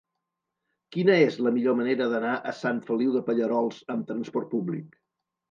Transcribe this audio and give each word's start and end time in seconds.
Quina 0.95 1.17
és 1.25 1.37
la 1.47 1.51
millor 1.57 1.77
manera 1.81 2.07
d'anar 2.13 2.31
a 2.53 2.55
Sant 2.61 2.81
Feliu 2.89 3.13
de 3.19 3.23
Pallerols 3.29 3.79
amb 3.97 4.09
trasport 4.11 4.53
públic? 4.57 4.99